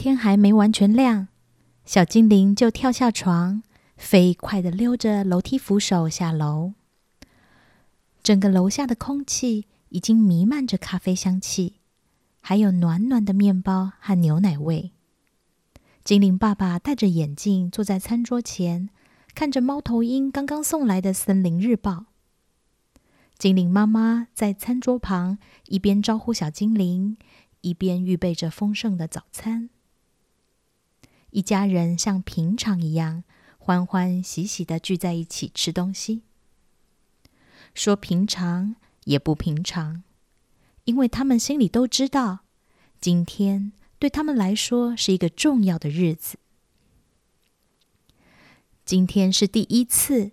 [0.00, 1.28] 天还没完全亮，
[1.84, 3.62] 小精灵就跳下床，
[3.98, 6.72] 飞快的溜着楼梯扶手下楼。
[8.22, 11.74] 整个楼下的空气已经弥漫着咖啡香气，
[12.40, 14.92] 还有暖暖的面包和牛奶味。
[16.02, 18.88] 精灵爸爸戴着眼镜坐在餐桌前，
[19.34, 22.06] 看着猫头鹰刚刚送来的森林日报。
[23.36, 25.36] 精灵妈妈在餐桌旁
[25.66, 27.18] 一边招呼小精灵，
[27.60, 29.68] 一边预备着丰盛的早餐。
[31.30, 33.24] 一家人像平常一样
[33.58, 36.22] 欢欢喜喜的聚在一起吃东西。
[37.74, 40.02] 说平常也不平常，
[40.84, 42.40] 因为他们心里都知道，
[43.00, 46.38] 今天对他们来说是一个重要的日子。
[48.84, 50.32] 今天是第一次，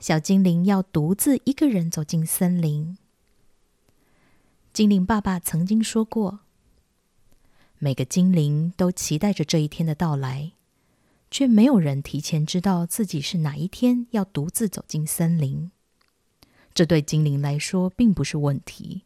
[0.00, 2.96] 小精灵要独自一个人走进森林。
[4.72, 6.40] 精灵爸爸曾经说过，
[7.78, 10.52] 每个精灵都期待着这一天的到来，
[11.30, 15.70] 却没有人提前知道自己是哪一天要独自走进森林。
[16.74, 19.02] 这对精灵来说并不是问题，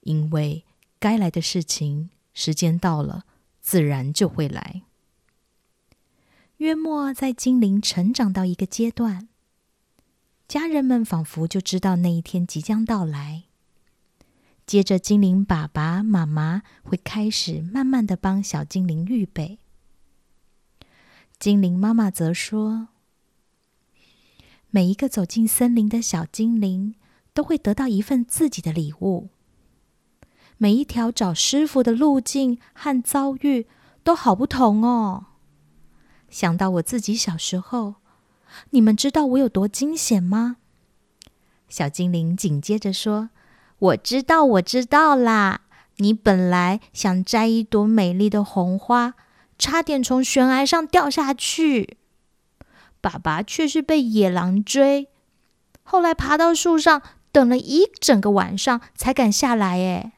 [0.00, 0.64] 因为
[0.98, 3.24] 该来的事情，时间到了，
[3.60, 4.82] 自然就会来。
[6.58, 9.28] 约莫在精灵成长到一个阶段，
[10.46, 13.44] 家人们仿佛就知道那一天即将到来。
[14.66, 19.58] 接着，精灵爸爸妈妈会开始慢慢的帮小精灵预备。
[21.38, 22.88] 精灵妈妈则说。
[24.70, 26.96] 每一个走进森林的小精灵
[27.32, 29.28] 都会得到一份自己的礼物。
[30.56, 33.68] 每一条找师傅的路径和遭遇
[34.02, 35.26] 都好不同哦。
[36.28, 37.96] 想到我自己小时候，
[38.70, 40.56] 你们知道我有多惊险吗？
[41.68, 43.30] 小精灵紧接着说
[43.78, 45.62] ：“我知道，我知道啦。
[45.98, 49.14] 你本来想摘一朵美丽的红花，
[49.58, 51.98] 差点从悬崖上掉下去。”
[53.00, 55.08] 爸爸却是被野狼追，
[55.82, 59.78] 后来爬到树上等了一整个晚上才敢下来。
[59.78, 60.12] 哎，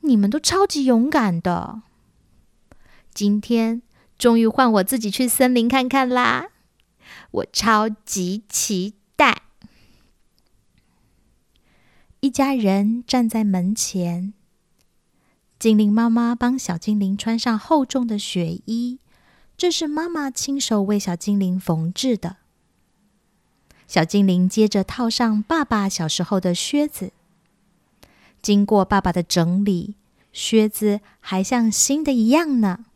[0.00, 1.82] 你们都超级勇敢的。
[3.12, 3.82] 今天
[4.18, 6.48] 终于换我自己去森林看看啦，
[7.30, 9.43] 我超级期待。
[12.24, 14.32] 一家人站在门前，
[15.58, 18.98] 精灵妈妈帮小精灵穿上厚重的雪衣。
[19.58, 22.36] 这是妈妈亲手为小精灵缝制的。
[23.86, 27.12] 小精灵接着套上爸爸小时候的靴子。
[28.40, 29.96] 经过爸爸的整理，
[30.32, 32.86] 靴子还像新的一样呢。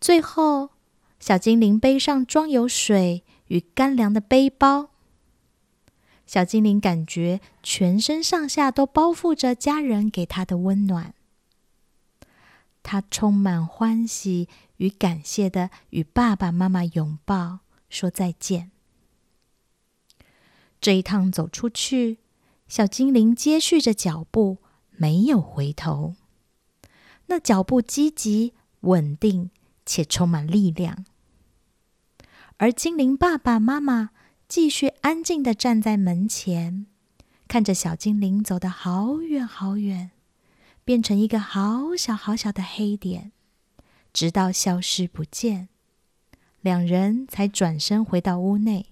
[0.00, 0.70] 最后，
[1.18, 4.90] 小精灵背上装有水与干粮的背包。
[6.30, 11.12] 小精灵感觉全身上下都包覆着家人给他的温暖。
[12.84, 14.48] 他充满欢喜。
[14.76, 17.58] 与感谢的与爸爸妈妈拥抱，
[17.90, 18.70] 说再见。
[20.80, 22.20] 这一趟走出去，
[22.66, 24.58] 小精灵接续着脚步，
[24.92, 26.14] 没有回头。
[27.26, 29.50] 那脚步积极、稳定
[29.84, 31.04] 且充满力量。
[32.56, 34.10] 而精灵爸爸妈妈
[34.50, 36.86] 继续安静的站在门前，
[37.46, 40.10] 看着小精灵走得好远好远，
[40.84, 43.30] 变成一个好小好小的黑点。
[44.12, 45.68] 直到消失不见，
[46.60, 48.86] 两人才转身回到屋内。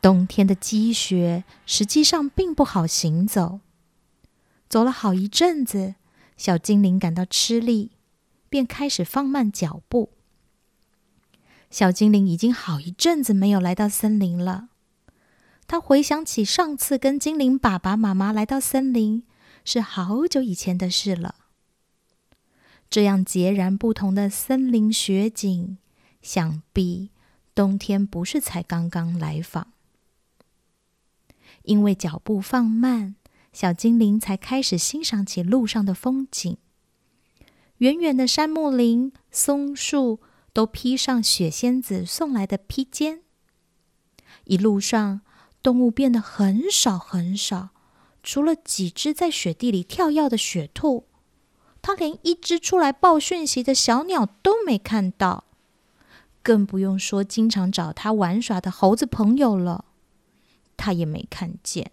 [0.00, 3.60] 冬天的积雪实际上并不好行走，
[4.70, 5.96] 走了好一阵子，
[6.38, 7.90] 小精灵感到吃力，
[8.48, 10.15] 便开始放慢脚步。
[11.70, 14.68] 小精灵已经好一阵子没有来到森林了，
[15.66, 19.24] 他回想起上次跟精灵爸爸妈妈来到森林，
[19.64, 21.34] 是好久以前的事了。
[22.88, 25.76] 这样截然不同的森林雪景，
[26.22, 27.10] 想必
[27.54, 29.72] 冬天不是才刚刚来访。
[31.64, 33.16] 因为脚步放慢，
[33.52, 36.56] 小精灵才开始欣赏起路上的风景。
[37.78, 40.20] 远远的杉木林、松树
[40.56, 43.20] 都披上雪仙子送来的披肩。
[44.44, 45.20] 一路上，
[45.62, 47.68] 动物变得很少很少，
[48.22, 51.08] 除了几只在雪地里跳跃的雪兔。
[51.82, 55.44] 他连一只出来报讯息的小鸟都没看到，
[56.42, 59.84] 更不用说经常找他玩耍的猴子朋友了，
[60.78, 61.92] 他也没看见。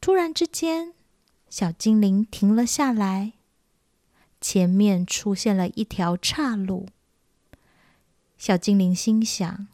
[0.00, 0.94] 突然之间，
[1.50, 3.34] 小精灵停了下来，
[4.42, 6.88] 前面出现了一条岔路。
[8.36, 9.68] 小精灵心想：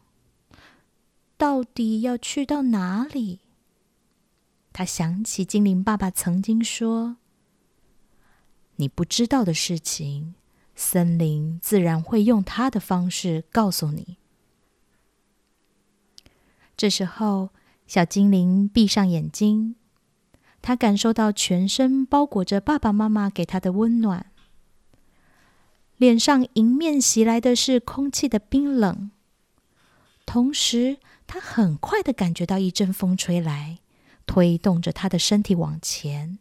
[1.35, 3.39] 到底要去到哪里？
[4.71, 7.17] 他想起精灵爸爸曾经说
[8.77, 10.35] ：“你不知道的事情，
[10.75, 14.17] 森林自然会用他的方式告诉你。”
[16.77, 17.49] 这时候，
[17.87, 19.75] 小精灵闭上眼睛，
[20.61, 24.31] 他感受到全身包裹着爸爸妈妈给他的温暖，
[25.99, 29.11] 脸上迎面袭来的是空气的冰冷，
[30.25, 30.95] 同时
[31.27, 33.79] 他很快的感觉到一阵风吹来，
[34.25, 36.39] 推动着他的身体往前。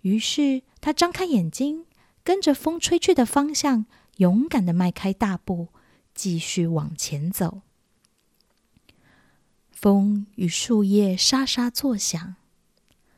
[0.00, 1.84] 于是他张开眼睛，
[2.24, 3.84] 跟着风吹去的方向，
[4.16, 5.68] 勇敢的迈开大步，
[6.14, 7.60] 继续往前走。
[9.70, 12.36] 风与树叶沙沙作响，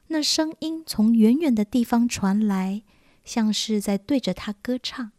[0.09, 2.83] 那声音从远远的地方传来，
[3.25, 5.13] 像是在对着他歌唱。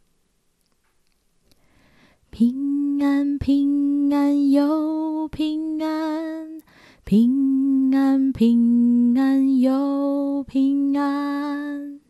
[2.38, 6.60] 平安，平安又平安，
[7.06, 12.02] 平安，平安又平安，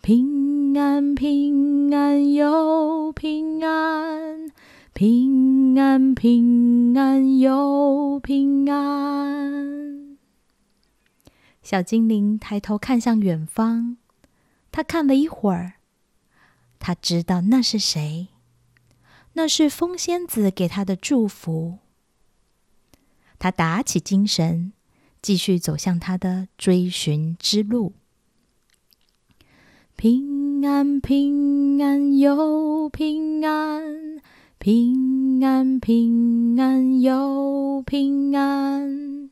[0.00, 4.52] 平安，平安又平安。
[4.92, 10.16] 平安，平安又平安。
[11.60, 13.96] 小精灵抬头看向远方，
[14.70, 15.72] 他看了一会儿，
[16.78, 18.28] 他知道那是谁，
[19.32, 21.78] 那是风仙子给他的祝福。
[23.38, 24.72] 他打起精神，
[25.22, 27.92] 继续走向他的追寻之路。
[29.96, 34.20] 平安，平安又平安。
[34.58, 39.30] 平安，平安又平安，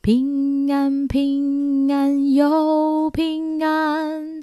[0.00, 4.42] 平安，平安又平安，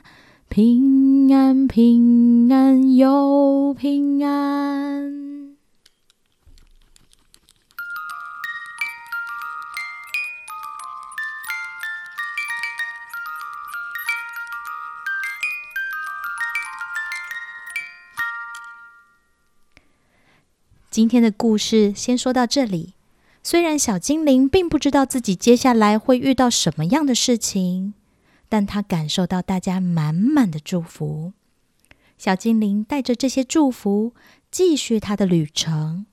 [0.50, 5.56] 平平安，平安又平安。
[20.92, 22.96] 今天的故事先说到这里。
[23.42, 27.94] 虽然小精灵并不知道自己接下来会遇到什么样的事情，
[28.54, 31.34] 但他感受到大家满满的祝福。
[32.20, 34.14] 小精灵带着这些祝福
[34.52, 36.06] 继续他的旅程。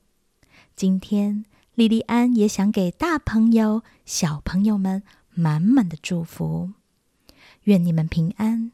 [0.74, 1.44] 今天，
[1.74, 5.02] 莉莉安也想给大朋友、小朋友们
[5.34, 6.70] 满满的祝福。
[7.64, 8.72] 愿你们平安。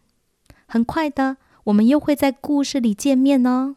[0.67, 3.75] 很快的，我们又会在故事里见面哦。